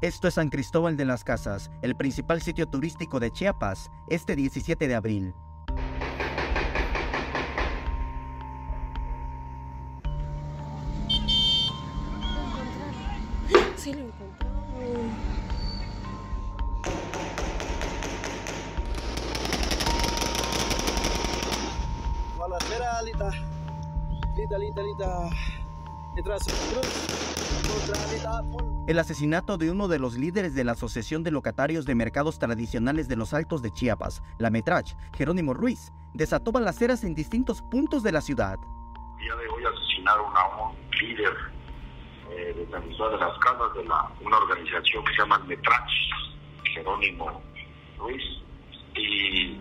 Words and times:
Esto 0.00 0.28
es 0.28 0.34
San 0.34 0.48
Cristóbal 0.48 0.96
de 0.96 1.04
las 1.04 1.24
Casas, 1.24 1.72
el 1.82 1.96
principal 1.96 2.40
sitio 2.40 2.68
turístico 2.68 3.18
de 3.18 3.32
Chiapas, 3.32 3.90
este 4.06 4.36
17 4.36 4.86
de 4.86 4.94
abril. 4.94 5.34
Sí 13.74 13.92
lo 13.92 14.04
encontramos. 14.04 14.68
Balacera, 22.38 22.98
Alita. 22.98 23.30
Lita, 24.36 24.58
Lita, 24.58 24.82
Lita. 24.82 25.30
El 28.88 28.98
asesinato 28.98 29.56
de 29.56 29.70
uno 29.70 29.86
de 29.86 30.00
los 30.00 30.16
líderes 30.16 30.52
de 30.54 30.64
la 30.64 30.72
Asociación 30.72 31.22
de 31.22 31.30
Locatarios 31.30 31.84
de 31.84 31.94
Mercados 31.94 32.40
Tradicionales 32.40 33.06
de 33.06 33.14
los 33.14 33.34
Altos 33.34 33.62
de 33.62 33.70
Chiapas, 33.70 34.22
la 34.38 34.50
Metrach, 34.50 34.94
Jerónimo 35.16 35.54
Ruiz, 35.54 35.92
desató 36.14 36.50
balaceras 36.50 37.04
en 37.04 37.14
distintos 37.14 37.62
puntos 37.62 38.02
de 38.02 38.10
la 38.10 38.20
ciudad. 38.20 38.58
El 39.18 39.24
día 39.24 39.36
de 39.36 39.48
hoy 39.48 39.62
asesinaron 39.64 40.36
a 40.36 40.64
un 40.64 40.76
líder 41.00 41.34
eh, 42.30 42.52
de 42.56 42.68
San 42.70 42.82
Cristóbal 42.82 43.12
de 43.12 43.24
las 43.24 43.38
Casas 43.38 43.74
de 43.74 43.84
la, 43.84 44.10
una 44.20 44.38
organización 44.38 45.04
que 45.04 45.12
se 45.12 45.18
llama 45.18 45.38
Metrach, 45.46 45.92
Jerónimo 46.74 47.42
Ruiz, 47.96 48.24
y 48.96 49.56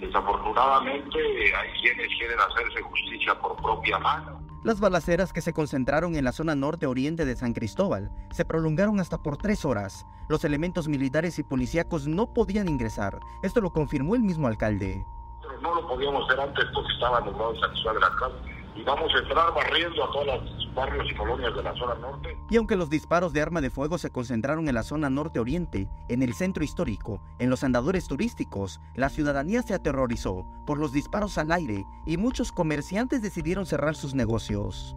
desafortunadamente 0.00 1.18
hay 1.54 1.80
quienes 1.82 2.08
quieren 2.16 2.38
hacerse 2.40 2.80
justicia 2.80 3.38
por 3.38 3.56
propia 3.56 3.98
mano. 3.98 4.37
Las 4.64 4.80
balaceras 4.80 5.32
que 5.32 5.40
se 5.40 5.52
concentraron 5.52 6.16
en 6.16 6.24
la 6.24 6.32
zona 6.32 6.56
norte-oriente 6.56 7.24
de 7.24 7.36
San 7.36 7.52
Cristóbal 7.52 8.10
se 8.32 8.44
prolongaron 8.44 8.98
hasta 8.98 9.22
por 9.22 9.36
tres 9.36 9.64
horas. 9.64 10.04
Los 10.28 10.44
elementos 10.44 10.88
militares 10.88 11.38
y 11.38 11.44
policíacos 11.44 12.08
no 12.08 12.34
podían 12.34 12.68
ingresar. 12.68 13.20
Esto 13.44 13.60
lo 13.60 13.70
confirmó 13.70 14.16
el 14.16 14.22
mismo 14.22 14.48
alcalde. 14.48 15.04
No 15.62 15.74
lo 15.76 15.86
podíamos 15.86 16.28
hacer 16.28 16.40
antes 16.40 16.64
porque 16.74 16.92
estaban 16.92 17.24
nombrados 17.24 17.60
San 17.60 17.70
Cristóbal 17.70 17.96
de 17.96 18.00
Casas 18.00 18.57
y 18.78 18.84
vamos 18.84 19.12
a 19.14 19.18
entrar 19.18 19.52
barriendo 19.54 20.04
a 20.04 20.12
todos 20.12 20.26
los 20.26 20.74
barrios 20.74 21.10
y 21.10 21.14
colonias 21.14 21.54
de 21.54 21.62
la 21.62 21.74
zona 21.74 21.94
norte. 21.96 22.38
Y 22.48 22.56
aunque 22.56 22.76
los 22.76 22.88
disparos 22.88 23.32
de 23.32 23.42
arma 23.42 23.60
de 23.60 23.70
fuego 23.70 23.98
se 23.98 24.10
concentraron 24.10 24.68
en 24.68 24.74
la 24.74 24.84
zona 24.84 25.10
norte-oriente, 25.10 25.88
en 26.08 26.22
el 26.22 26.34
centro 26.34 26.62
histórico, 26.62 27.20
en 27.38 27.50
los 27.50 27.64
andadores 27.64 28.06
turísticos, 28.06 28.80
la 28.94 29.08
ciudadanía 29.08 29.62
se 29.62 29.74
aterrorizó 29.74 30.46
por 30.66 30.78
los 30.78 30.92
disparos 30.92 31.38
al 31.38 31.50
aire 31.50 31.84
y 32.06 32.16
muchos 32.16 32.52
comerciantes 32.52 33.20
decidieron 33.22 33.66
cerrar 33.66 33.96
sus 33.96 34.14
negocios. 34.14 34.96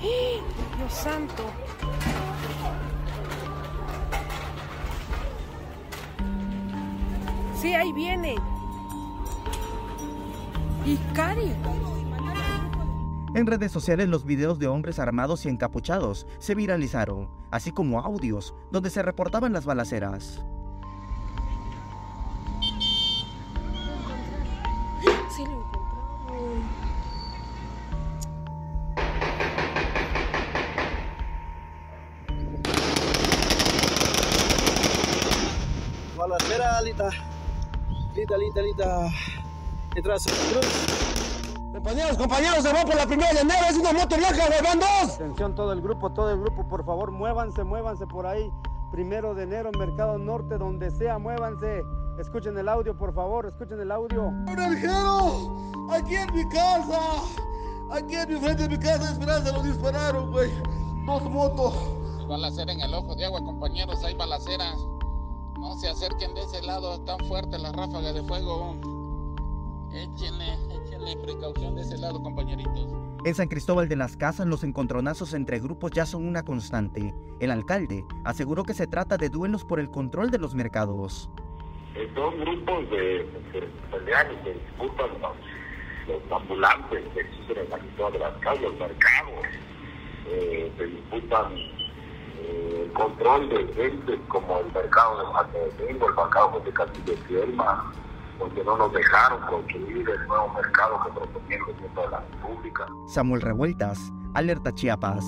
Dios 0.00 0.92
santo. 0.92 1.44
Sí, 7.56 7.72
ahí 7.72 7.92
viene. 7.92 8.34
Y 10.84 10.96
Cari. 11.14 11.52
En 13.34 13.48
redes 13.48 13.72
sociales 13.72 14.08
los 14.08 14.24
videos 14.24 14.60
de 14.60 14.68
hombres 14.68 15.00
armados 15.00 15.44
y 15.44 15.48
encapuchados 15.48 16.28
se 16.38 16.54
viralizaron, 16.54 17.28
así 17.50 17.72
como 17.72 18.00
audios 18.00 18.54
donde 18.70 18.90
se 18.90 19.02
reportaban 19.02 19.52
las 19.52 19.64
balaceras. 19.66 20.44
Sí 25.36 25.44
lo. 25.44 25.64
Balacera, 36.16 36.78
Alita. 36.78 37.10
Lita, 38.14 38.38
Lita, 38.38 38.62
Lita. 38.62 39.10
Detrás. 39.92 40.24
Compañeros, 41.74 42.16
compañeros, 42.16 42.62
se 42.62 42.72
va 42.72 42.84
por 42.84 42.94
la 42.94 43.04
primera 43.04 43.32
de 43.32 43.40
enero, 43.40 43.66
es 43.68 43.76
una 43.76 43.92
moto 43.92 44.16
blanca, 44.16 44.46
güey, 44.46 44.62
van 44.62 44.78
dos. 44.78 45.14
Atención 45.16 45.56
todo 45.56 45.72
el 45.72 45.82
grupo, 45.82 46.12
todo 46.12 46.30
el 46.30 46.40
grupo, 46.40 46.68
por 46.68 46.84
favor, 46.84 47.10
muévanse, 47.10 47.64
muévanse 47.64 48.06
por 48.06 48.28
ahí. 48.28 48.48
Primero 48.92 49.34
de 49.34 49.42
enero, 49.42 49.72
Mercado 49.76 50.16
Norte, 50.16 50.56
donde 50.56 50.92
sea, 50.92 51.18
muévanse. 51.18 51.82
Escuchen 52.16 52.56
el 52.56 52.68
audio, 52.68 52.96
por 52.96 53.12
favor, 53.12 53.46
escuchen 53.46 53.80
el 53.80 53.90
audio. 53.90 54.22
¡Un 54.22 54.56
aljero! 54.56 55.52
Aquí 55.90 56.14
en 56.14 56.32
mi 56.32 56.48
casa, 56.48 57.00
aquí 57.90 58.14
en 58.14 58.32
mi 58.32 58.38
frente 58.38 58.62
de 58.62 58.68
mi 58.68 58.78
casa, 58.78 59.10
Esperanza, 59.10 59.50
lo 59.50 59.64
dispararon, 59.64 60.30
güey. 60.30 60.52
Dos 61.06 61.24
motos. 61.24 61.74
Hay 62.20 62.26
balacera 62.26 62.72
en 62.72 62.82
el 62.82 62.94
ojo 62.94 63.16
de 63.16 63.24
agua, 63.24 63.42
compañeros, 63.42 64.04
hay 64.04 64.14
balaceras. 64.14 64.76
No 65.58 65.74
se 65.74 65.88
acerquen 65.88 66.34
de 66.34 66.42
ese 66.42 66.62
lado, 66.62 66.94
están 66.94 67.18
fuertes 67.26 67.60
las 67.60 67.72
ráfagas 67.72 68.14
de 68.14 68.22
fuego. 68.22 68.76
Échenle, 69.92 70.56
échenle 70.94 71.16
precaución 71.16 71.74
de 71.74 71.82
ese 71.82 71.98
lado, 71.98 72.22
compañeritos. 72.22 72.88
En 73.24 73.34
San 73.34 73.48
Cristóbal 73.48 73.88
de 73.88 73.96
las 73.96 74.16
Casas 74.16 74.46
los 74.46 74.64
encontronazos 74.64 75.34
entre 75.34 75.58
grupos 75.58 75.90
ya 75.92 76.06
son 76.06 76.26
una 76.26 76.44
constante. 76.44 77.14
El 77.40 77.50
alcalde 77.50 78.04
aseguró 78.24 78.64
que 78.64 78.74
se 78.74 78.86
trata 78.86 79.16
de 79.16 79.28
duelos 79.28 79.64
por 79.64 79.80
el 79.80 79.90
control 79.90 80.30
de 80.30 80.38
los 80.38 80.54
mercados. 80.54 81.30
Eh, 81.94 82.10
son 82.14 82.38
grupos 82.40 82.90
de, 82.90 83.26
y 83.54 84.44
se 84.44 84.52
disputan 84.52 85.08
los, 85.20 85.32
los 86.08 86.40
ambulantes 86.40 87.02
que 87.14 87.20
existen 87.20 87.58
en 87.58 87.70
San 87.70 87.80
Cristóbal 87.80 88.12
de 88.12 88.18
las 88.18 88.34
Casas, 88.38 88.62
los 88.62 88.78
mercados, 88.78 89.46
eh, 90.26 90.72
se 90.76 90.86
disputan 90.86 91.52
eh, 91.54 92.82
el 92.84 92.92
control 92.92 93.48
de 93.48 93.66
gente 93.74 94.20
como 94.28 94.58
el 94.58 94.72
mercado 94.72 95.18
de 95.18 95.32
San 95.32 95.78
Domingo, 95.78 96.08
el 96.08 96.14
mercado 96.14 96.60
de 96.60 96.72
Castillo 96.72 97.12
de 97.12 97.16
Fielma, 97.22 97.92
donde 98.38 98.64
no 98.64 98.76
nos 98.76 98.92
dejaron 98.92 99.40
construir 99.46 100.08
el 100.08 100.26
nuevo 100.26 100.52
mercado 100.54 101.00
que 101.04 101.12
proponía 101.12 101.56
el 101.56 101.64
gobierno 101.64 102.02
de 102.02 102.08
la 102.08 102.20
República. 102.20 102.86
Samuel 103.06 103.42
Revueltas, 103.42 104.12
Alerta 104.34 104.72
Chiapas. 104.72 105.24